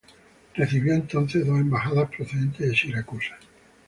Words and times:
Recibió 0.55 0.95
entonces 0.95 1.45
dos 1.45 1.59
embajadas 1.59 2.09
procedentes 2.09 2.67
de 2.71 2.75
Siracusa. 2.75 3.37